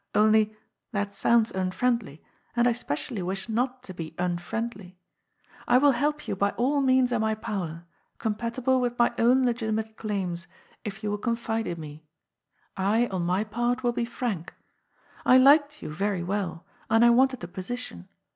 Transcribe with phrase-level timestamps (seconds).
[0.15, 0.57] Only,
[0.93, 2.23] that sounds unfriendly,
[2.55, 4.97] and I specially wish not to be unfriendly.
[5.67, 7.85] I will help you by all means in my power,
[8.17, 10.47] compatible with my own legitimate claims,
[10.83, 12.03] if you will con fide in me.
[12.75, 14.55] I, on my part, will be frank.
[15.23, 18.07] I liked you very well, and I wanted a position.